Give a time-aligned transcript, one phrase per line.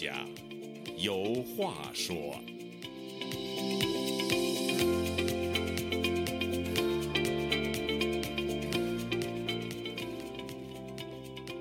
[0.00, 0.26] 家
[0.96, 2.40] 有话说。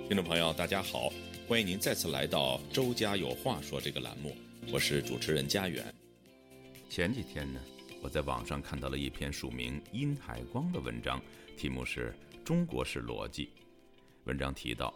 [0.07, 1.11] 听众朋友，大家好，
[1.49, 4.33] 欢迎您再次来到《周家有话说》这个栏目，
[4.71, 5.93] 我是主持人家园。
[6.89, 7.59] 前几天呢，
[8.01, 11.21] 我在网上看到了一篇署名殷海光的文章，
[11.57, 12.15] 题目是
[12.45, 13.47] 《中国式逻辑》。
[14.23, 14.93] 文章提到，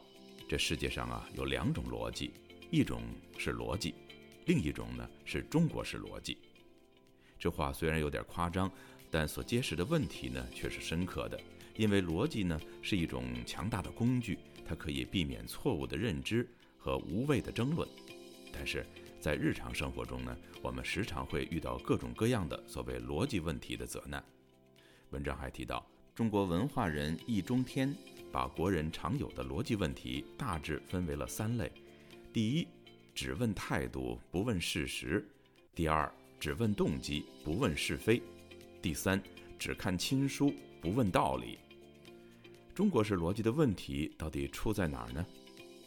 [0.48, 2.32] 这世界上啊有两种逻辑，
[2.74, 3.04] 一种
[3.38, 3.94] 是逻辑，
[4.48, 6.40] 另一种呢是中国式逻辑。
[7.38, 8.68] 这话虽然有点夸张，
[9.12, 11.40] 但所揭示的问题呢却是深刻的。
[11.76, 17.88] 因为逻辑呢是一种强大的工具，它可以避免错误的认知和无谓的争论。
[18.52, 18.84] 但是
[19.20, 24.24] 在日常生活中呢，我们时常会遇到各种各样的所谓逻辑问题的责难。
[25.12, 27.96] 文章还提到，中国文化人易中天
[28.32, 31.72] 把国人常有的逻辑问题大致分为了三类：
[32.34, 32.68] 第一，
[33.14, 35.24] 只问态度不问事实；
[35.76, 38.20] 第二，只问动机不问是非；
[38.82, 39.22] 第三，
[39.60, 41.60] 只看亲疏不问道理。
[42.74, 45.24] 中国式逻辑的问题到底出在哪儿呢？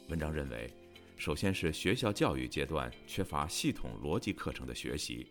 [0.08, 0.72] 文章认为，
[1.16, 5.27] 首先是学校教育阶段缺乏系统逻辑课程的学习，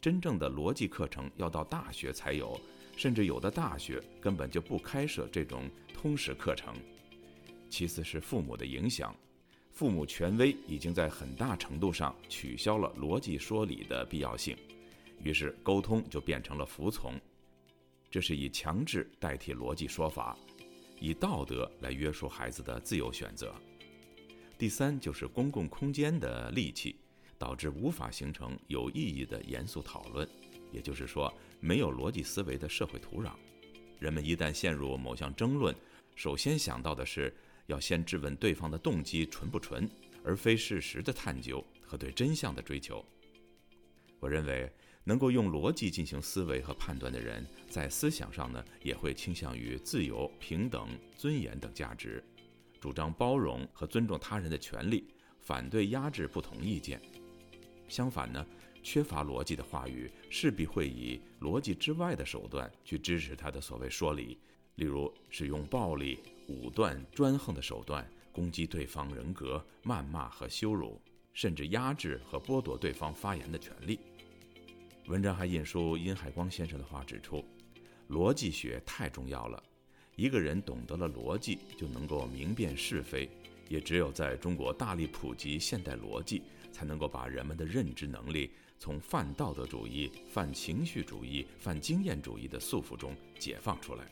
[0.00, 2.60] 真正的逻辑课程要到大学才有，
[2.96, 6.72] 甚至有的大学根本就不开设这种通识课程。
[7.68, 9.12] 其次是父母的影响，
[9.74, 14.56] 父母权威已经在很大程度上取消了逻辑说理的必要性，
[15.20, 17.20] 于是沟通就变成了服从，
[18.08, 20.38] 这是以强制代替逻辑说法。
[21.00, 23.52] 以道德来约束孩子的自由选择。
[24.56, 26.94] 第三就是公共空间的戾气，
[27.36, 30.26] 导致无法形成有意义的严肃讨论，
[30.70, 33.32] 也就是说，没有逻辑思维的社会土壤。
[33.98, 35.74] 人们一旦陷入某项争论，
[36.14, 37.34] 首先想到的是
[37.66, 39.88] 要先质问对方的动机纯不纯，
[40.22, 43.04] 而非事实的探究和对真相的追求。
[44.20, 44.72] 我认为。
[45.06, 52.24] 能够用逻辑进行思维和判断的人，在思想上呢，也会倾向于自由、平等、尊严等价值，
[52.80, 55.06] 主张包容和尊重他人的权利，
[55.40, 57.02] 反对压制不同意见。
[57.86, 58.46] 相反呢，
[58.82, 64.38] 缺乏逻辑的话语，势必会以逻辑之外的手段去支持他的所谓说理，
[64.76, 71.00] 例如使用暴力、武断、专横的手段攻击对方人格、谩骂和羞辱，
[71.32, 73.98] 甚至压制和剥夺对方发言的权利。
[75.06, 77.44] 文章还引述殷海光先生的话，指出，
[78.08, 79.62] 逻辑学太重要了。
[80.16, 83.28] 一个人懂得了逻辑，就能够明辨是非。
[83.68, 94.04] 也只有在中国大力普及现代逻辑，才能够把人们的认知能力从泛道德主义、泛情绪主义、泛经验主义的束缚中解放出来。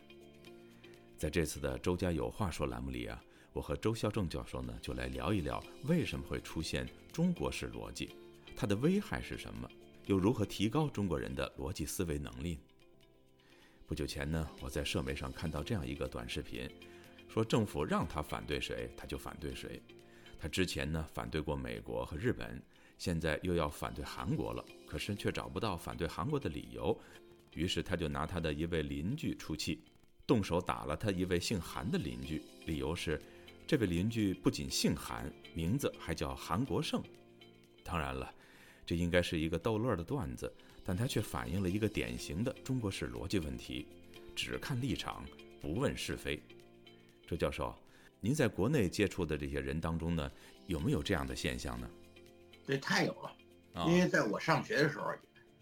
[1.22, 3.22] 在这次的“周家有话说”栏目里啊，
[3.52, 8.16] 我和周孝正教授呢，就来聊一聊为什么会出现中国式逻辑，
[8.56, 9.70] 它的危害是什么。
[10.06, 12.58] 又如何提高中国人的逻辑思维能力？
[13.86, 16.68] 不久前呢，我在社媒上看到这样一个短视频，
[17.28, 19.80] 说政府让他反对谁，他就反对谁。
[20.40, 22.60] 他之前呢反对过美国和日本，
[22.98, 27.00] 现在又要反对韩国了，可是却找不到反对韩国的理由，
[27.54, 29.84] 于是他就拿他的一位邻居出气，
[30.32, 33.20] 动手打了他一位姓韩的邻居，理由是
[33.66, 37.02] 这位邻居不仅姓韩，名字还叫韩国胜。
[37.84, 38.34] 当然了。
[38.86, 40.50] 这应该是一个逗乐的段子，
[40.82, 43.86] 但它却反映了一个典型的中国式逻辑问题：
[44.34, 45.22] 只看立场，
[45.60, 46.42] 不问是非。
[47.26, 47.74] 周教授，
[48.20, 50.32] 您在国内接触的这些人当中呢，
[50.66, 51.88] 有没有这样的现象呢？
[52.66, 53.36] 这太有了，
[53.86, 55.12] 因为在我上学的时候，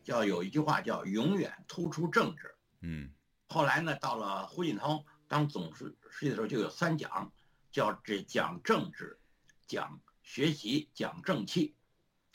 [0.05, 2.55] 叫有一句话叫“永远突出政治”。
[2.81, 3.11] 嗯。
[3.53, 5.89] 后来呢，到了胡锦涛当总书
[6.21, 7.33] 记的时候，就有三讲，
[7.73, 9.19] 叫这讲政治、
[9.67, 11.75] 讲学习、讲正气。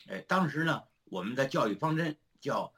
[0.09, 2.73] 哎，当时呢，我们的教育方针叫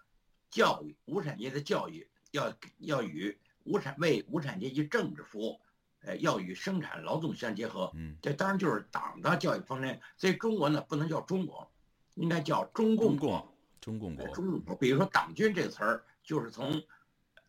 [0.52, 5.59] 教育无产阶级的教育要要与无产为无产阶级政治服务，
[6.02, 7.91] 呃，要与生产劳动相结合。
[7.96, 10.00] 嗯，这当然就是党的教育方针。
[10.16, 11.67] 所以中国呢，不能叫中国，
[12.14, 13.52] 应该叫中共国。
[13.82, 14.28] 中共国。
[14.28, 14.76] 中共国。
[14.76, 16.79] 比如说“党军”这个词儿，就是从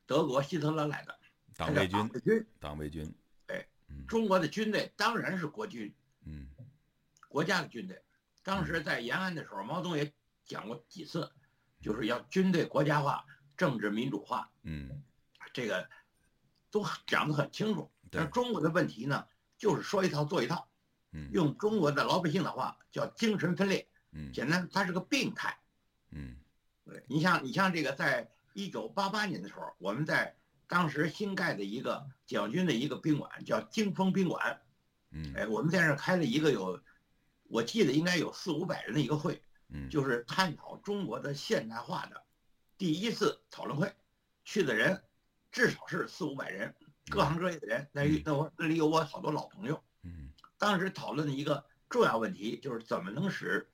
[0.09, 1.15] 德国希特勒来的。
[1.55, 2.47] 党卫军。
[2.59, 3.15] 党卫军。
[3.49, 3.65] 哎，
[4.09, 5.95] 中国的军队当然是国军。
[6.25, 6.49] 嗯，
[7.29, 8.03] 国家的军队。
[8.43, 10.11] 当时在延安的时候，毛泽东也
[10.47, 11.31] 讲过几次，
[11.83, 13.23] 就是要军队国家化、
[13.55, 14.51] 政治民主化。
[14.63, 15.03] 嗯，
[15.53, 15.87] 这个
[16.71, 17.91] 都讲得很清楚。
[18.11, 19.27] 但是中国的问题呢，
[19.59, 20.67] 就是说一套做一套。
[21.13, 23.87] 嗯，用中国的老百姓的话叫精神分裂。
[24.13, 25.59] 嗯，简单，它是个病态。
[26.13, 26.35] 嗯，
[26.87, 30.37] 对你像你像这个，在一九八八年的时候，我们在
[30.67, 34.61] 当时新盖的一个蒋军的一个宾馆叫京丰宾馆。
[35.11, 36.81] 嗯，哎，我们在那儿开了一个有。
[37.51, 42.23] 我记得应该有四五百人的一个会，嗯，就是探讨中国的现代化的
[42.77, 43.91] 第一次讨论会，
[44.45, 45.03] 去的人
[45.51, 46.75] 至少是四五百人，
[47.09, 47.89] 各行各业的人。
[47.93, 49.83] 那那我那里有我好多老朋友。
[50.03, 53.67] 嗯，当时讨论的一个重要问题就是怎么能使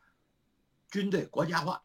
[0.89, 1.83] 军队国家化，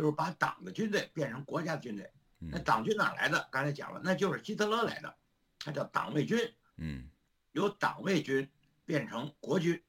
[0.00, 2.10] 就是把党的军队变成国家的军队。
[2.38, 3.46] 那党军哪来的？
[3.52, 5.14] 刚才讲了，那就是希特勒来的，
[5.58, 6.38] 他叫党卫军。
[6.76, 7.06] 嗯，
[7.52, 8.50] 由党卫军
[8.86, 9.82] 变成国军。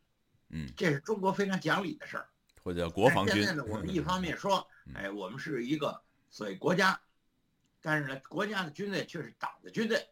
[0.50, 2.28] 嗯，这是中国非常讲理的事儿，
[2.62, 3.36] 或者叫国防军。
[3.36, 7.00] 现在呢，我们一方面说，哎，我们是一个所谓国家，
[7.80, 10.06] 但是呢，国家的军队却是党的军队，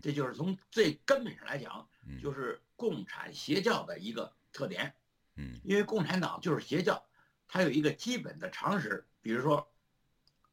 [0.00, 1.86] 这就是从最根本上来讲，
[2.22, 4.94] 就是共产邪教的一个特点。
[5.36, 7.04] 嗯，因为共产党就是邪教，
[7.48, 9.72] 它有一个基本的常识，比如说，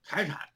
[0.03, 0.49] 财产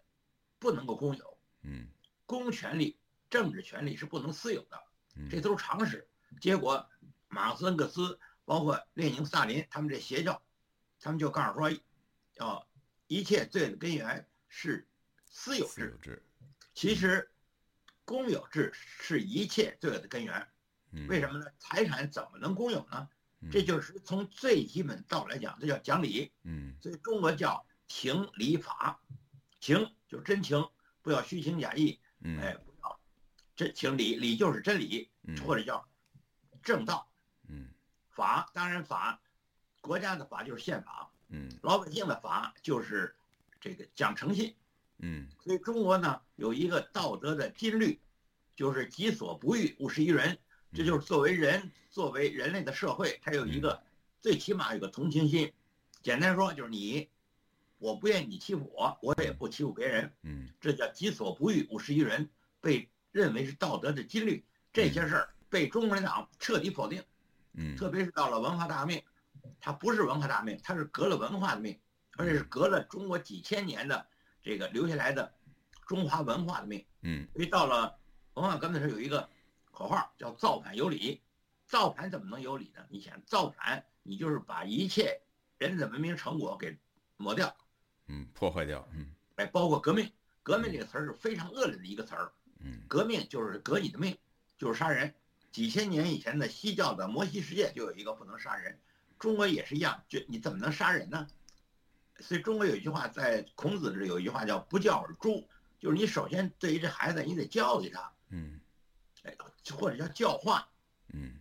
[0.59, 1.87] 不能够公有，嗯，
[2.25, 2.97] 公权力、
[3.29, 4.83] 政治权利是不能私有的，
[5.29, 6.07] 这都是常识。
[6.39, 6.89] 结果，
[7.27, 8.19] 马克思、恩格斯。
[8.47, 10.39] 包括列宁、斯大林，他们这邪教，
[10.99, 11.75] 他们就告诉说，
[12.35, 12.67] 要
[13.07, 14.87] 一切罪的根源是
[15.31, 16.23] 私有制。
[16.75, 17.31] 其实，
[18.03, 20.47] 公有制是一切罪恶的根源。
[21.07, 21.47] 为什么呢？
[21.57, 23.09] 财产怎么能公有呢？
[23.51, 26.31] 这就是从最基本道来讲，这叫讲理。
[26.44, 26.75] 嗯。
[26.81, 29.00] 所以中国叫情理法，
[29.59, 30.69] 情就是真情，
[31.01, 32.00] 不要虚情假意。
[32.21, 32.39] 嗯。
[32.39, 33.00] 哎，不要
[33.56, 35.09] 真情理，理就是真理，
[35.45, 35.88] 或者叫
[36.63, 37.09] 正道。
[37.47, 37.69] 嗯。
[38.09, 39.21] 法当然法，
[39.81, 43.13] 国家的法就是宪法，嗯，老百姓的法就是
[43.59, 44.56] 这个讲诚信，
[45.00, 48.00] 嗯，所以中国呢有一个道德的金律，
[48.56, 50.39] 就是己所不欲，勿施于人。
[50.75, 53.81] 这就是作为人，作为人类的社会，它有一个
[54.19, 55.51] 最起码有个同情心。
[56.04, 57.10] 简单说就是你，
[57.77, 62.30] 我不愿意你欺负我，我也不欺负别人，嗯，这叫己所不欲，勿施于人，
[62.60, 64.44] 被认为是道德的金律。
[64.74, 67.01] 这些事儿被中国共产党彻底否定。
[67.54, 69.01] 嗯，特别是到了文化大革命，
[69.62, 71.80] 它不是文化大革命，它是革了文化的命，
[72.18, 74.06] 而且是革了中国几千年的
[74.44, 75.33] 这个留下来的
[75.88, 76.83] 中华文化的命。
[77.01, 77.98] 嗯，因为到了
[78.33, 79.30] 文化革命的时候，有一个
[79.75, 81.22] 口号叫“造反有理”，
[81.68, 82.83] 造反怎么能有理呢？
[82.89, 85.22] 你想造反，你就是把一切
[85.60, 86.75] 人类的文明成果给
[87.18, 87.56] 抹掉，
[88.07, 90.10] 嗯，破坏掉，嗯，哎，包括革命，
[90.42, 94.18] 革命这个词儿是非常恶劣的一个词儿，嗯，革命就是革你的命，
[94.57, 95.13] 就是杀人。
[95.51, 98.80] 几千年以前的西教的摩西世界就有一个不能杀人，
[99.19, 101.28] 中国也是一样，就你怎么能杀人呢？
[102.19, 105.45] 所以中国有一句话，在孔子这有一句话叫“不教而诛”，
[105.80, 108.64] 就是你首先对于这孩子你得教育他，嗯，哎，
[109.73, 110.67] 或者叫教化，
[111.13, 111.39] 嗯，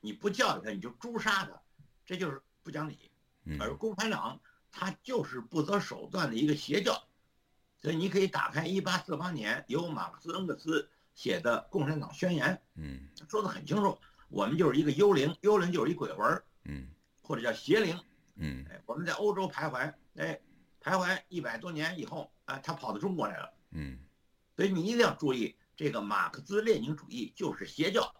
[0.00, 1.60] 你不教育他你就诛杀他，
[2.04, 3.10] 这就是不讲理。
[3.58, 4.40] 而共产党
[4.70, 7.02] 他就是不择手段的一个邪教，
[7.80, 10.88] 所以你可以打开一八四八年由马克思恩格斯。
[11.12, 12.46] 写的《共产党宣言》，
[12.76, 16.86] 嗯，说的很清楚，我们就是一个幽灵，幽灵就是一鬼魂嗯，
[17.20, 18.00] 或者叫邪灵，
[18.36, 20.40] 嗯，哎，我们在欧洲徘徊，哎，
[20.80, 23.98] 徘徊一百多年以后，啊，他跑到中国来了，嗯，
[24.56, 28.14] 所以你一定要注意，这个马克思列宁主义就是邪教，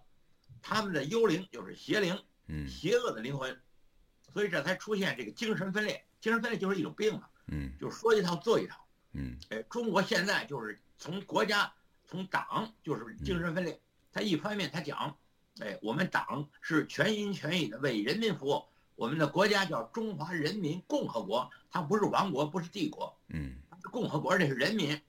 [0.62, 3.60] 他们的幽灵就是邪灵，嗯，邪恶的灵魂，
[4.32, 11.70] 所以这才出现这个精神分裂，精神分裂就是一种病嘛，嗯，就是说一套做一套，嗯，哎，中国现在就是从国家。
[12.06, 13.80] 从党就是精神分裂，
[14.10, 15.16] 他一方面他讲，
[15.60, 18.64] 哎，我们党是全心全意的为人民服务，
[18.96, 25.00] 我们的国家叫中华人民共和国，它不是王国，不是帝国，嗯，是共和国，这是人民，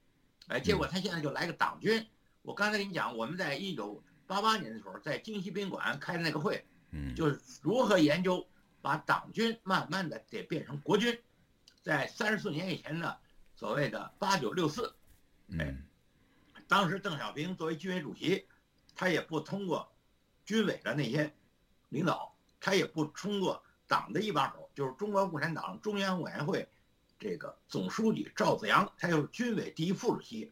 [0.46, 2.06] 哎，结果他现在就来个党军。
[2.42, 8.46] 我刚才跟你讲，我们在一九八八年的时候，在京西宾馆开的那个会，嗯，就是如何研究
[8.80, 11.18] 把党军慢慢的得变成国军，
[11.82, 13.18] 在三十四年以前的
[13.54, 14.94] 所谓的八九六四，
[15.58, 15.74] 哎。
[16.68, 18.46] 当时邓小平作为军委主席，
[18.94, 19.92] 他也不通过
[20.46, 21.30] 军委的那些
[21.90, 26.66] 领导，他也不通过党的一把手，就是中国共产党中央委员会
[27.18, 30.50] 这个总书记赵子阳，他又是军委第一副主席，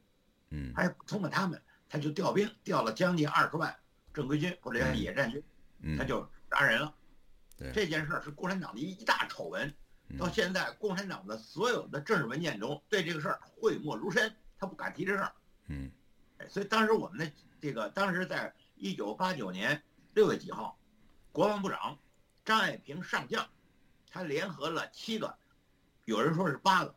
[0.51, 3.77] 嗯，还通过他们，他就调兵，调了将近二十万
[4.15, 5.43] 正规军或者叫野战军，
[5.99, 6.95] 他就杀人了。
[7.75, 9.75] 这件事是共产党的一大丑闻，
[10.17, 15.33] 到现在共产党的所有的政治文件中对这个事儿讳莫如深，他不敢提这事儿。
[15.67, 15.91] 嗯。
[16.49, 17.31] 所以当时我们的
[17.61, 19.83] 这个，当时在一九八九年
[20.15, 20.79] 六月几号，
[21.33, 21.99] 国防部长
[22.45, 23.47] 张爱萍上将，
[24.09, 25.37] 他联合了七个，
[26.07, 26.95] 有人说是八个，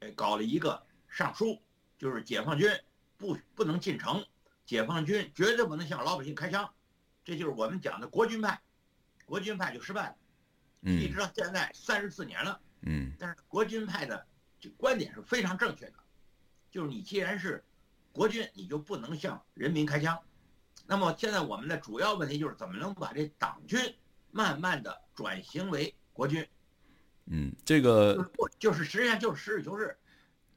[0.00, 1.62] 哎，搞了一个上书，
[1.96, 2.70] 就是解放军
[3.20, 4.26] 不不能进城，
[4.66, 6.68] 解放军绝对不能向老百姓开枪，
[7.24, 8.60] 这就是我们讲的国军派，
[9.24, 10.16] 国军派就失败了，
[10.90, 14.26] 一直到现在三十四年了，嗯，但是国军派的
[14.58, 15.94] 这观点是非常正确的，
[16.72, 17.62] 就是你既然是。
[18.12, 20.20] 国军你就不能向人民开枪，
[20.84, 23.78] 那么现在我们的主要问题就是怎么能把这党军
[24.32, 26.44] 慢慢的转型为国军。
[27.26, 29.96] 嗯，这个就是实际上就是实事求是，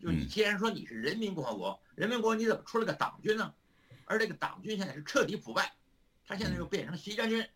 [0.03, 3.53] 就你既然说你是人民共和国，人民共和国你怎么出了个党军呢？
[4.03, 5.73] 而这个党军现在是彻底腐败，
[6.27, 7.47] 他现在又变成习家军。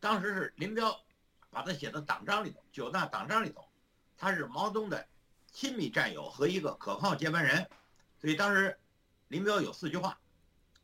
[0.00, 1.00] 当时是林彪
[1.48, 3.64] 把他写到党章里头，九大党章里头，
[4.18, 5.06] 他是毛泽东的
[5.52, 7.70] 亲密战友和一个可靠接班人，
[8.20, 8.76] 所以当时
[9.28, 10.18] 林彪有四句话，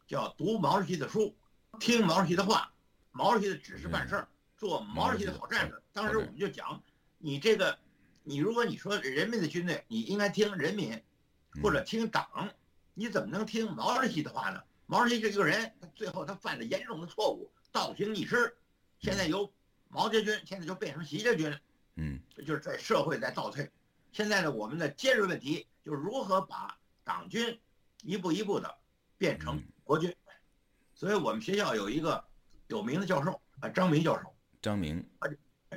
[0.07, 1.37] 叫读毛主席的书，
[1.81, 2.73] 听毛主席的话，
[3.11, 5.83] 毛主席的指示办事儿，做毛主席的好战士。
[5.93, 6.81] 当时我们就讲。
[7.21, 7.77] 你这个，
[8.23, 11.03] 你如果你说人民的军队，你应该听人民，
[11.63, 12.51] 或者听党，
[12.95, 14.63] 你怎么能听毛主席的话呢？
[14.87, 18.57] 毛主席这个人，他最后他犯了严重的错误，倒行逆施，
[18.99, 19.53] 现在由
[19.89, 21.55] 毛家军现在就变成习家军，
[21.97, 23.71] 嗯，就是在社会在倒退。
[24.13, 27.59] 现在呢，我们的尖锐问题就是如何把党军
[28.03, 28.75] 一步一步的
[29.19, 30.15] 变成国军。
[30.95, 32.25] 所以我们学校有一个
[32.69, 34.35] 有名的教授啊，张明教授。
[34.61, 35.07] 张明。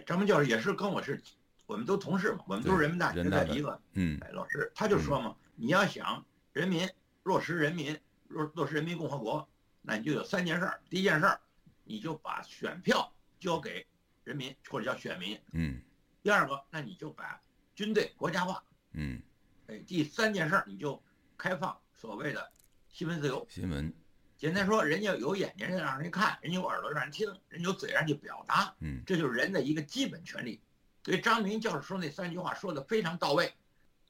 [0.05, 1.21] 张明教授也是跟我是，
[1.65, 6.89] 我们都同事嘛，我们都是人民大学的一个嗯老师，他就说嘛，你要想人民
[7.21, 7.95] 落实人民
[8.29, 9.47] 落落实人民共和国，
[9.83, 10.81] 那你就有三件事儿。
[10.89, 11.39] 第一件事儿，
[11.83, 13.85] 你就把选票交给
[14.23, 15.79] 人民或者叫选民，嗯。
[16.23, 17.39] 第二个，那你就把
[17.75, 18.63] 军队国家化，
[18.93, 19.21] 嗯。
[19.67, 20.99] 哎，第三件事儿，你就
[21.37, 22.51] 开放所谓的
[22.89, 23.45] 新闻自由。
[23.47, 23.93] 新闻。
[24.39, 30.59] 简单说，人家有眼睛让人看，人家有耳朵让人听，人有嘴让人表达，嗯，这就是人的一个基本权利。
[31.05, 33.53] 所以张明教授说那三句话说的非常到位，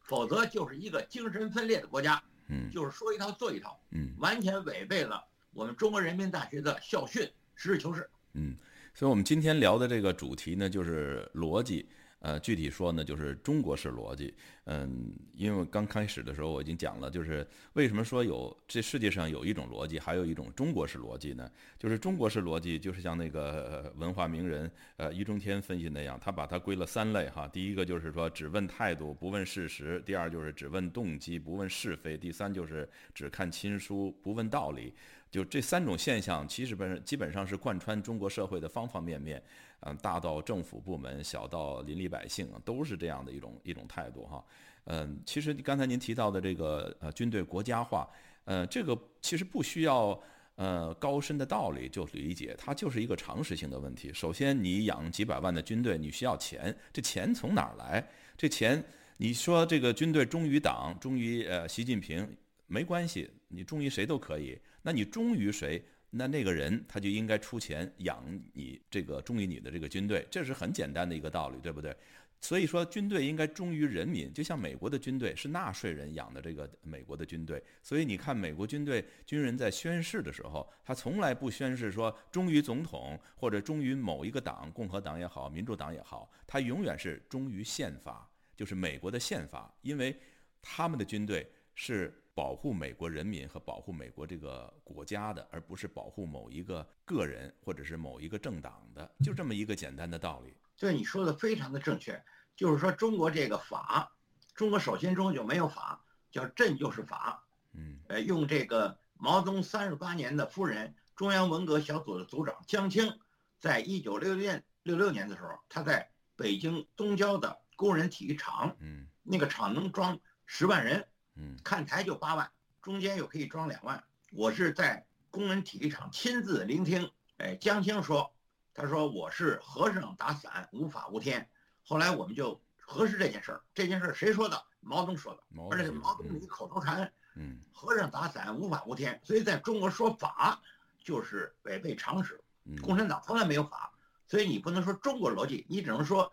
[0.02, 7.24] 否则就是一个精神分裂的国家，嗯，就是说一套做一套，嗯，完全违背了我们中国人民大学的校训，
[7.56, 8.10] 实事求是。
[8.34, 8.56] 嗯，
[8.94, 11.88] 所以我们今天聊的这个主题呢，就是逻辑。
[12.22, 14.34] 呃，具体说呢，就是中国式逻辑。
[14.66, 21.52] 嗯，因为刚开始的时候我已经讲了，就是为什么说有这世界上有一种逻辑，还有一种中国式逻辑呢？
[21.80, 27.48] 就是中国式逻辑，就是像那个文化名人呃易中天分析那样，他把它归了三类哈。
[27.48, 34.94] 第一个就是说只问态度不问事实，第二就是只问动机不问是非，第三就是只看亲疏不问道理。
[35.32, 39.42] 就这三种现象，其实本基本上是贯穿中国社会的方方面面。
[39.82, 44.44] 嗯，大到政府部门，小到邻里百姓，都是这样的一种一种态度哈。
[44.86, 48.10] 嗯，其实刚才您提到的这个呃军队国家化，
[48.46, 50.20] 呃，这个其实不需要
[50.56, 54.12] 呃高深的道理就理解，它就是一个常识性的问题。
[54.14, 58.08] 首先，你养几百万的军队，你需要钱，这钱从哪儿来？
[58.38, 58.84] 这钱
[59.18, 64.60] 你说这个军队忠于党，忠于呃习近平没关系，你忠于谁都可以。
[64.84, 65.84] 那你忠于谁？
[66.14, 68.22] 那那个人他就应该出钱养
[68.54, 71.96] 你这个忠于你的这个军队，这是很简单的一个道理，对不对？
[72.42, 90.14] 所以说军队应该忠于人民，就像美国的军队是纳税人养的这个美国的军队，所以你看美国军队军人在宣誓的时候，他从来不宣誓说忠于总统或者忠于某一个党，共和党也好，民主党也好，他永远是忠于宪法，就是美国的宪法，因为
[90.62, 92.14] 他们的军队是。
[92.34, 100.56] 保护美国人民和保护美国这个国家的，而不是保护某一个个人或者是某一个政党的，就这么一个简单的道理。
[100.78, 102.24] 对你说的非常的正确，
[102.56, 104.12] 就是说中国这个法，
[104.56, 107.44] 中国首先中国就没有法，叫朕就是法。
[107.74, 113.20] 嗯，呃，用这个毛泽东三十八年的夫人，中央文革小组的组长江青，
[113.60, 121.06] 在一九六六年六六年的时候，他在北京东郊的工人体育场，嗯，那个场能装十万人。
[121.42, 122.52] 嗯，看台就八万，
[122.84, 124.04] 中间又可以装两万。
[124.32, 127.12] 我是在工人体育场亲自聆听。
[127.38, 128.32] 哎，江青说，
[128.76, 131.50] 他说我是和尚打伞，无法无天。
[131.84, 134.64] 后来我们就核实这件事儿，这件事儿谁说的？
[134.82, 137.12] 毛泽东说的，而且毛泽东的一口头禅。
[137.34, 139.20] 嗯，和尚打伞，无法无天。
[139.24, 140.62] 所以在中国说法
[141.04, 142.40] 就是违背常识。
[142.84, 143.92] 共产党从来没有法，
[144.28, 146.32] 所以你不能说中国逻辑，你只能说。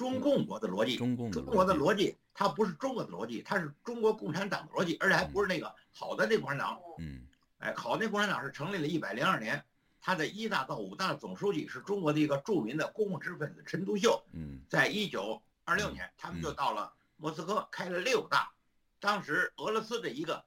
[0.00, 6.80] 中共国的逻辑，中共中国的逻辑，它不是中国的逻辑，它是中国共产党的逻辑，而且还不是那个好的那共产党。
[6.98, 7.26] 嗯，
[7.58, 9.62] 哎，好那共产党是成立了一百零二年，
[10.00, 14.24] 他的一大到五大总书记是中国的一个著名的公共知识分子陈独秀。
[14.32, 18.50] 嗯，在一九二六年，他们就到了莫斯科开了六大，
[19.00, 20.42] 当时俄罗斯的一个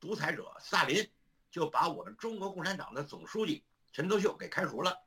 [0.00, 1.08] 独裁者萨林
[1.48, 4.98] 就把我们中国共产党的总书记陈独秀给开除了。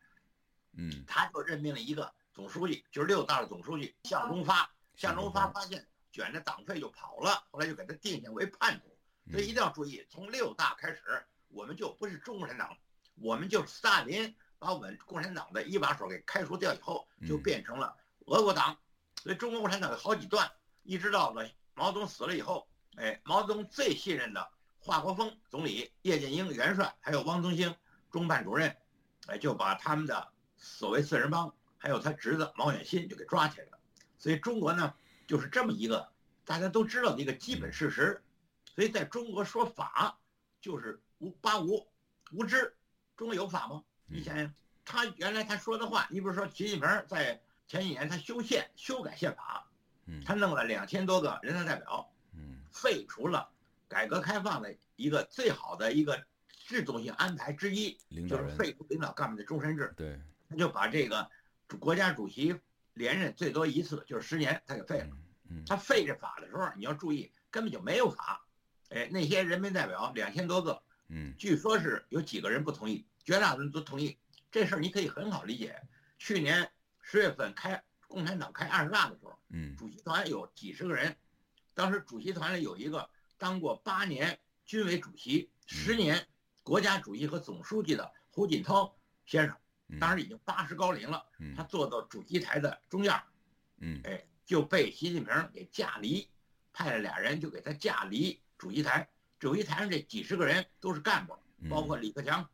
[0.78, 2.14] 嗯，他就任命了一个。
[2.40, 8.98] 总书记就是六大的总书记向忠发，向忠发发现卷着党费就跑了，后来就给他定性为叛徒。
[9.30, 11.02] 所以一定要注意，从六大开始，
[11.50, 12.78] 我们就不是中国共产党，
[13.16, 17.94] 我们就斯大林把我们共产党的一把手给开除掉以后，就变成了
[18.28, 18.78] 俄国党。
[19.22, 20.50] 所以中国共产党有好几段，
[20.84, 27.76] 一直到了毛泽东死了以后，哎，毛泽东最信任的华国锋总理、叶剑英元帅，还有汪东兴
[28.10, 28.78] 中办主任，
[29.28, 31.54] 哎，就把他们的所谓四人帮。
[31.80, 33.80] 还有他侄子毛远新就给抓起来了。
[34.20, 34.94] 所以中国呢，
[35.26, 36.08] 就是这么一个
[36.46, 38.22] 大家都知道的一个基本事实。
[38.76, 40.20] 所以在中国说法
[40.62, 41.88] 就是无八无
[42.32, 42.76] 无知。
[43.18, 43.84] 中国有法吗？
[44.06, 44.54] 你想想，
[44.86, 49.68] 他原来他说的话，你比如说习近平在前几年他修宪修改宪法，
[50.26, 52.10] 他弄了两千多个人大代表，
[52.72, 53.50] 废除了
[53.88, 56.24] 改革开放的一个最好的一个
[56.66, 59.94] 制度性安排之一，就是废除领导干部的终身制。
[59.98, 60.20] 对，
[60.50, 61.30] 他就把这个
[61.78, 62.56] 国家主席
[62.94, 65.10] 连任最多一次就是十年，他给废了。
[65.66, 68.46] 他废这法的时候，你要注意，根本就没有法。
[68.90, 73.06] 哎，那些人民代表两千多个，嗯，据说是有几个人不同意。
[73.24, 74.18] 绝大多数都同意
[74.52, 75.80] 这事儿，你可以很好理解。
[76.18, 76.72] 去年
[77.02, 81.16] 十月份开共产党开二十大的时候，嗯，主席团有几十个人，
[81.76, 83.08] 当时主席团里有一个
[83.38, 86.28] 当过八年军委主席、十年
[86.64, 88.96] 国家主席和总书记的胡锦涛
[89.26, 89.56] 先生，
[90.00, 93.24] 当时已经八十高龄了，他坐到主席台的中央，
[93.78, 96.30] 嗯，哎，就被习近平给架离，
[96.74, 99.08] 派了俩人就给他架离主席台。
[99.40, 101.38] 主席台上这几十个人都是干部，
[101.70, 102.48] 包括李克强。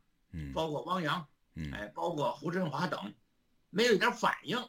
[0.54, 1.26] 包括汪洋，
[1.72, 3.14] 哎，包括胡春华等，
[3.70, 4.68] 没有一点反应，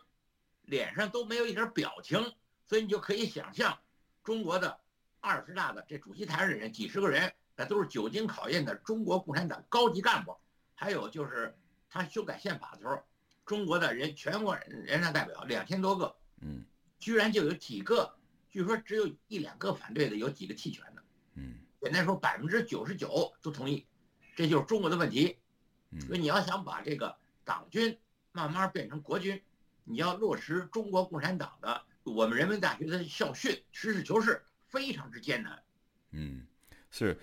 [0.63, 2.33] 脸上都没有一点表情，
[2.69, 3.77] 所以你就可以想象，
[4.23, 4.79] 中国的
[5.19, 10.37] 二十大的这主席台上的人几十个人，那都是久经考验的中国共产党高级干部。
[10.77, 11.59] 还有就是
[11.89, 13.03] 他修改宪法的时候，
[13.45, 16.65] 中国的人全国人大代表两千多个，嗯，
[16.99, 18.17] 居然就有几个，
[18.51, 21.03] 据说只有一两个反对的，有几个弃权的，
[21.35, 23.87] 嗯，简单说百分之九十九都同意，
[24.35, 25.39] 这就是中国的问题。
[26.07, 27.97] 所以你要想把这个党军
[28.33, 29.41] 慢慢变成国军，
[29.85, 35.63] 你要落实中国共产党的我们人民大学的校训，实事求是，非常之艰难。
[36.11, 36.47] 嗯，
[36.91, 37.19] 是，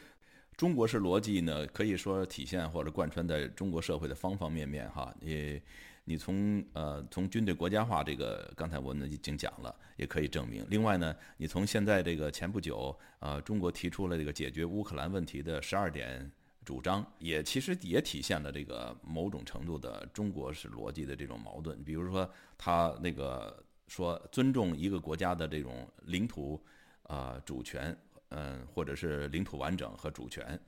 [0.57, 5.13] 中国式逻辑呢，可以说体现或者贯穿在中国社会的方方面面哈。
[5.19, 5.61] 你
[6.05, 10.65] 你从呃从军队国家化这个，刚才我们已经讲了，也可以证明。
[10.69, 16.31] 另外呢，你从现在这个前不久呃中国提出了这个解决乌克兰问题的十二点。
[16.65, 21.83] 主张也其实也体现了这个某种程度的中国式逻辑的这种矛盾。
[21.83, 26.63] 比如说，他那个说尊重一个国家的这种领土
[27.01, 27.93] 啊主权，
[28.35, 30.59] 嗯，或者是领土完整和主权，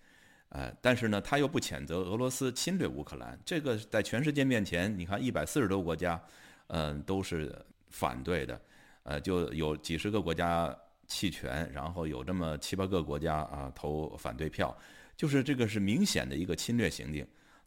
[0.49, 3.38] 呃，但是呢，他又不谴责俄罗斯侵略乌克兰。
[3.43, 6.21] 这个在全世界面前，你看一百四十多国家，
[6.67, 7.54] 嗯，都是
[7.89, 8.62] 反对的，
[9.04, 10.75] 呃，就有几十个国家
[11.08, 14.75] 弃权，然后有这么七八个国家啊投反对票。
[15.17, 17.25] 就是这个是明显的一个侵略行径，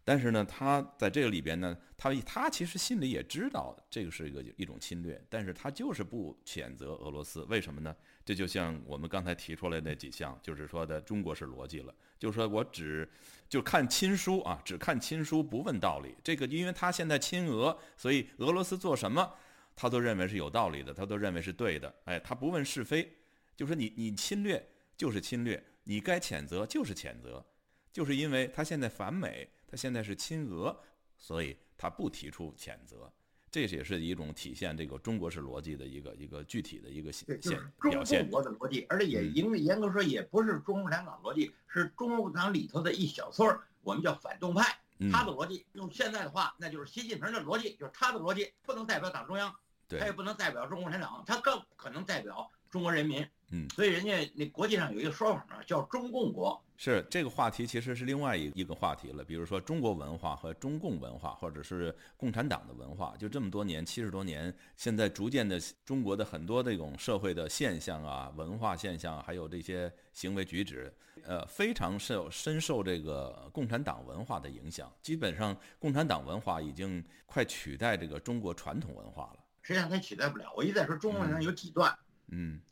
[0.08, 7.94] 但是呢，他在这个里边呢，他他其实心里也知道这个是一个一种侵略，但是他就是不谴责俄罗斯，为什么呢？
[8.24, 13.06] 这就像我们刚才提出来那几项，就是说的中国式逻辑了，就是说我只
[13.50, 16.14] 就看亲疏啊，只看亲疏不问道理。
[16.24, 19.30] 这个因为他现在亲俄，所以俄罗斯做什么，
[19.76, 21.94] 他都认为是有道理的，他都认为是对的。
[22.06, 23.12] 哎，他不问是非，
[23.54, 24.66] 就说你你侵略
[24.96, 25.62] 就是侵略。
[25.84, 27.44] 你该谴责就是谴责，
[27.92, 30.74] 就是因为他现在反美，他现在是亲俄，
[31.18, 33.12] 所以他不提出谴责，
[33.50, 38.22] 这也是一种体现这个中国式逻辑的一个一个具体的一个现现表现。
[38.22, 44.80] 中国的逻辑，而且也严严格说也不是中国共产党逻辑，是中国共产党里头的一小撮儿，我们叫反动派，
[45.12, 49.54] 他的逻辑用现在的话，那就是习近平的逻辑，就是他的逻辑不能代表党中央，
[49.88, 53.26] 他也不能代表中国共产党，他更可能代表中国人民。
[53.50, 56.62] 嗯，所以人家那国际上有一个说法呢，叫中共国。
[56.76, 59.24] 是这个话题，其实是另外一一个话题了。
[59.24, 70.92] 比如说中国文化和中共文化，或者是共产党的文化，就这么多年，七十多年，现在逐渐的，中国的很多这种社会的现象啊，文化现象，还有这些行为举止，
[71.24, 74.92] 呃，非常受深受这个共产党文化的影响。
[75.02, 79.38] 基本上，共产党文化已经快取代这个中国传统文化了。
[79.62, 80.52] 实际上，它取代不了。
[80.54, 81.90] 我一再说，中国人有几段。
[81.90, 82.07] 嗯，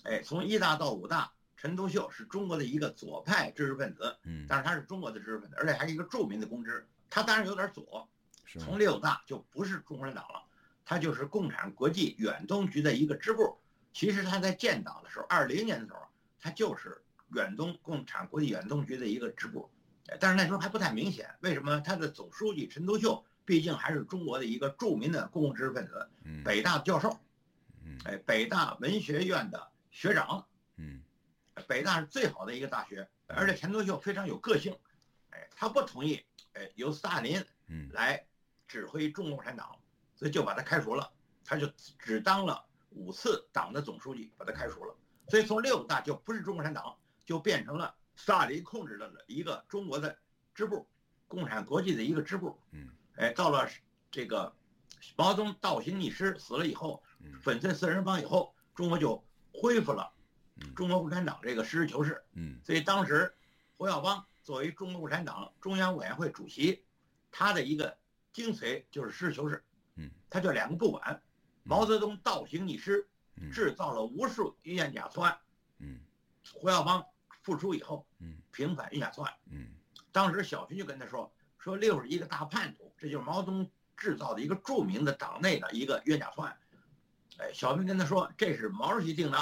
[0.04, 6.86] 哎，从一大到五大，陈独秀是中国的一个左派知识分子，嗯，但是他是中国的知识分子，而且还是一个著名的公知。
[7.08, 8.08] 他当然有点左，
[8.44, 10.42] 是从六大就不是共产党了，
[10.84, 13.58] 他就是共产国际远东局的一个支部。
[13.92, 16.00] 其实他在建党的时候，二零年的时候，
[16.38, 17.00] 他就是
[17.32, 19.70] 远东共产国际远东局的一个支部，
[20.20, 21.34] 但是那时候还不太明显。
[21.40, 21.80] 为什么？
[21.80, 26.06] 他的总书记陈独秀毕竟还是中国的一个著名的公共知识分子，
[26.44, 27.18] 北大教授。
[28.04, 31.02] 哎，北大文学院的学长，嗯，
[31.66, 34.76] 北大是最好的一个大学，而且陈独秀非常有个性，
[35.30, 38.24] 哎，他不同意，哎，由斯大林，嗯，来
[38.68, 39.78] 指挥中国共产党，
[40.14, 41.10] 所以就把他开除了，
[41.44, 41.66] 他就
[41.98, 44.94] 只当了五次党的总书记，把他开除了，
[45.28, 50.16] 所以从六大就不是中国共产党，就变成了斯大林控制的一个中国的
[50.54, 50.88] 支部，
[51.26, 53.68] 共产国际的一个支部，嗯，哎，到了
[54.10, 54.54] 这个
[55.16, 57.05] 毛泽东倒行逆施死了以后，嗯
[57.42, 60.12] 粉碎四人帮以后，中国就恢复了
[60.56, 62.24] 嗯中国共产党这个实事求是。
[62.34, 63.34] 嗯所以当时
[63.76, 66.84] 胡耀邦作为中国共产党中央委员会主席，
[67.30, 67.96] 他的一个
[68.32, 69.64] 精髓就是实事求是。
[69.96, 71.22] 嗯，他就两个不管，
[71.62, 75.38] 毛泽东倒行逆施，嗯制造了无数冤假错案。
[75.78, 76.00] 嗯
[76.52, 77.04] 胡耀邦
[77.42, 79.34] 复出以后，嗯平反冤假错案。
[79.50, 79.68] 嗯
[80.12, 86.56] 当时小平就跟他说：“说六是一个大叛徒，这就是毛泽东制造的一个著名的党内的一个冤假错案。”
[87.38, 89.38] 哎，小平跟他说：“这是毛主席定的。”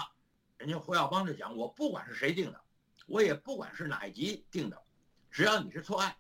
[0.59, 2.61] 人家胡耀邦就讲：“我不管是谁定的，
[3.07, 4.81] 我也不管是哪一级定的，
[5.31, 6.15] 只要你是错案，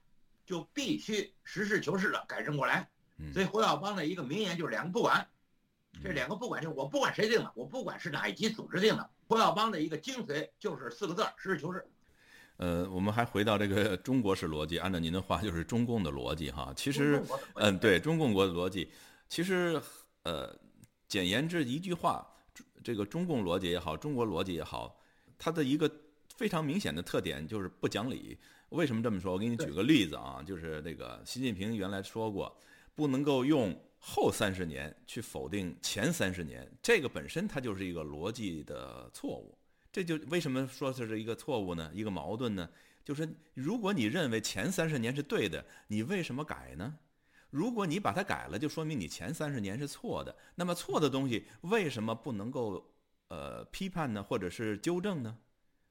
[0.44, 5.26] 就必须实事求是的改正过来。”嗯，所以胡耀邦的一个名言就是两个不管，
[6.02, 9.08] 这两个不管就是我不管谁定的，我不管是哪一级组织定的。
[9.28, 11.86] 胡耀邦的一个精髓就是四个字儿：实事求是。
[12.56, 16.72] 呃，我们还回到这个 中国式逻辑，按照您的话，就是中共的逻辑哈。
[16.76, 17.22] 其实，
[17.54, 18.92] 嗯，对中共国的逻辑，
[19.28, 19.80] 其实
[20.24, 20.56] 呃，
[21.14, 22.26] 简言之一句话，
[22.82, 25.00] 这个中共逻辑也好，中国逻辑也好，
[25.38, 25.88] 它的一个
[26.34, 28.36] 非常明显的特点就是不讲理。
[28.70, 29.34] 为什么这么说？
[29.34, 32.52] 我给你举个例子啊，就是那个习近平原来说过，
[32.96, 39.56] 不能够用后三十年去否定前三十年，这个本身它就是一个逻辑的错误。
[39.92, 41.92] 这就为什么说这是一个错误呢？
[41.94, 42.68] 一个矛盾呢？
[43.04, 46.92] 就是如果你认为前三十年是对的，你为什么改呢？
[47.54, 50.36] 如果你把它改了，就说明你前三十年是错的。
[50.56, 52.84] 那么错的东西为什么不能够
[53.28, 55.38] 呃批判呢，或者是纠正呢，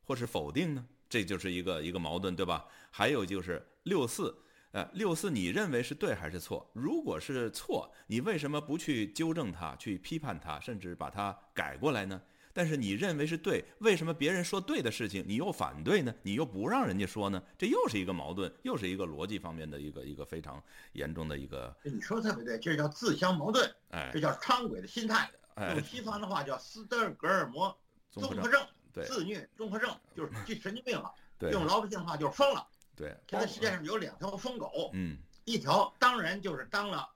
[0.04, 0.86] 或是否定呢？
[1.08, 2.66] 这就是一个一个矛盾，对吧？
[2.92, 4.38] 还有就是六四，
[4.72, 6.70] 呃，六四你认为是对还是错？
[6.74, 12.22] 如果是错，你为什么不去纠正它，去批判它，甚至把它改过来呢？
[12.54, 16.14] 但是你认为是对，为什么别人说对的事情你又反对呢？
[16.22, 17.42] 你又不让人家说呢？
[17.58, 20.64] 这又是一个矛盾，又是一个逻辑方面的一个一个非常
[20.94, 25.30] 严重的一个，你说的特别对，这叫自相矛盾，哎这叫伥鬼的心态。
[25.56, 27.76] 哎用，西方的话叫斯德哥尔摩
[28.12, 31.12] 综合症，综合症，对自虐综合症，就是这神经病了。
[31.38, 32.66] 对用老百姓的话就是疯了。
[32.96, 37.10] 对，现在世界上有两条疯狗，嗯一条当然就是当了，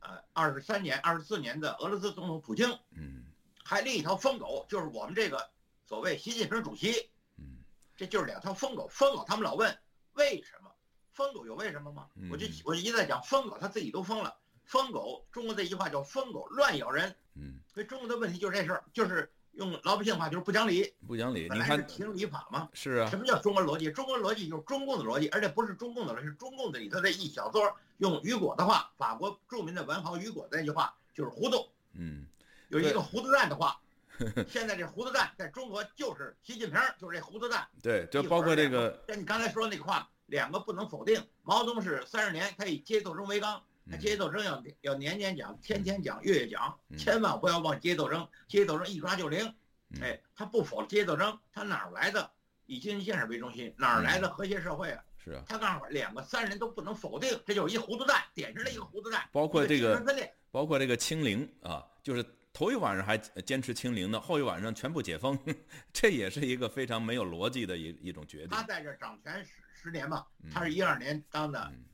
[0.00, 3.24] 呃，二十三年、二十四年的俄罗斯总统普京，嗯
[3.66, 5.50] 还另一条疯狗就是我们这个
[5.84, 7.58] 所谓习近平主席，嗯
[7.96, 8.86] 这就是两条疯狗。
[8.86, 9.76] 疯狗他们老问
[10.12, 10.70] 为什么？
[11.12, 12.06] 疯狗有为什么吗？
[12.30, 14.32] 我就我就一再讲疯狗他自己都疯了。
[14.66, 17.12] 疯狗，中国这一句话叫疯狗乱咬人。
[17.34, 20.94] 嗯，所以中国的问题就是这事儿，就是用老百姓话就是不讲理。
[21.04, 21.48] 不讲理。
[21.48, 22.68] 本你看，来是情理法嘛。
[22.72, 23.90] 是啊什，么叫中国逻辑？
[23.90, 27.76] 中国逻辑就是中共的逻辑，而且不是中共的逻辑，是中共的里头的一小撮。
[27.98, 31.66] 用雨果的话，法国著名的文豪雨果的那句话就是糊涂。
[31.94, 32.26] 嗯
[32.68, 33.80] 有一个胡子蛋的话，
[34.48, 37.66] 现在这胡子蛋在中国就是习近平，就是这胡子蛋。
[37.82, 41.22] 对，就包括这个，像你刚才说那个话，两个不能否定。
[41.42, 43.62] 毛泽东是三十年，他以阶级斗争为纲，
[44.00, 48.26] 阶级斗争要要年年讲、天天讲、月月讲，嗯千万不要忘阶级斗争。
[48.48, 49.54] 阶级斗争一抓就灵。
[49.90, 52.28] 嗯哎，他不否阶级斗争，他哪儿来的
[52.66, 53.72] 以经济建设为中心？
[53.78, 55.00] 哪儿来的和谐社会啊？
[55.22, 59.28] 是啊，他告诉我，两个三人都不能否定，这就是一糊涂蛋，典型的一个糊涂蛋。
[59.30, 60.02] 包括这个
[60.50, 62.24] 包括这个清零啊，就是
[62.56, 65.38] 头一晚上还坚持清零呢，后一晚上全部解封，
[65.92, 68.48] 这也是一个非常没有逻辑的一一种决定。
[68.48, 68.62] 他。
[68.62, 70.50] 在这掌权十十年嘛，嗯。
[70.50, 71.84] 他是一二年当的嗯。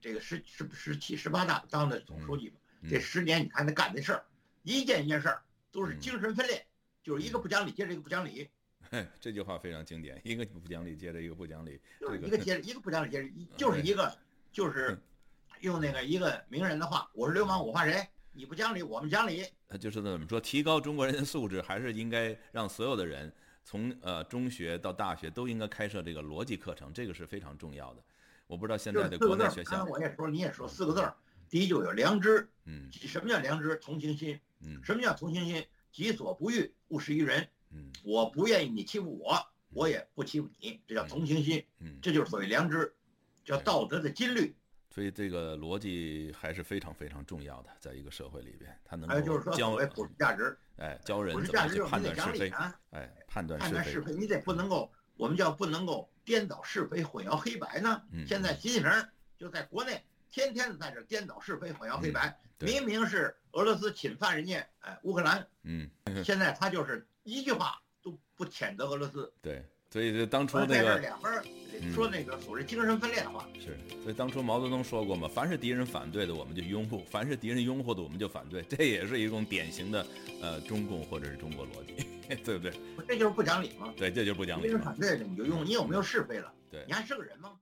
[0.00, 2.54] 这个十十十七十八大当的总书记嘛。
[2.82, 2.88] 嗯。
[2.88, 4.24] 这十年你看他干的事儿，
[4.62, 6.64] 一件一件事儿都是嗯精神分裂，
[7.02, 8.48] 就是一个不讲理接着一个不讲理，
[8.92, 14.16] 嘿， 这句话非常经典，一个不讲理接着一个不讲理，就是一个接着一个不讲理接着一，就是一个
[14.52, 14.96] 就是
[15.62, 18.06] 用那个一个名人的话，我是流氓，我怕谁？
[18.34, 19.44] 你不讲理，我们讲理。
[19.68, 23.30] 呃，就是怎么说，提高中国人的素质，还是应该让所有的人
[23.62, 28.02] 从呃中学到大学都应该开设这个逻辑课程，这个是非常重要的。
[28.46, 31.14] 我不知道现在的国内学校刚才，我也说，你也说四个字儿，
[31.48, 33.76] 第一就有良知，嗯什么叫良知？
[33.76, 34.38] 同情心。
[34.60, 35.64] 嗯什么叫同情心？
[35.90, 37.46] 己所不欲，勿施于人。
[37.70, 39.38] 嗯我不愿意你欺负我，
[39.70, 42.94] 我也不欺负你，这叫同情心，嗯，这就是所谓良知，
[43.44, 44.54] 叫道德的金律。
[44.92, 52.52] 所以这个逻辑还是非常非常重要的，在一个社会里边，他能够教谓普世价值，哎教人怎么去判断是非，
[52.90, 58.02] 哎判断是非判断是，非，你得不能够，我们叫不能够颠倒是非、混淆黑白呢。
[58.10, 58.90] 嗯现在习近平
[59.38, 65.88] 就在国内天天的在这颠倒是非、混淆黑白，明明是俄罗斯侵犯人家哎乌克兰，嗯
[66.22, 69.32] 现在他就是一句话都不谴责俄罗斯。
[69.40, 71.20] 对，所以就当初那个两
[71.92, 80.06] 说那个所谓精神分裂的话，是，所以当初毛泽东说过嘛，凡是敌人反对的我们就拥护，凡是敌人拥护的我们就反对，这也是一种典型的
[80.40, 82.06] 呃中共或者是中国逻辑，
[82.44, 82.72] 对不对？
[83.06, 83.92] 这就是不讲理嘛？
[83.96, 84.96] 对，这就是不讲理嘛敌人反。
[84.96, 86.50] 对的你就用，你有没有是非了？
[86.70, 87.52] 对你还是个人吗？